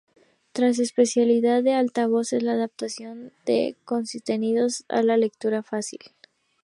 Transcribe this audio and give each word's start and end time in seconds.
Otra 0.49 0.69
especialidad 0.69 1.61
de 1.61 1.73
Altavoz 1.73 2.33
es 2.33 2.41
la 2.41 2.53
adaptación 2.53 3.33
de 3.45 3.75
contenidos 3.85 4.83
a 4.89 5.03
lectura 5.03 5.61
fácil. 5.61 5.99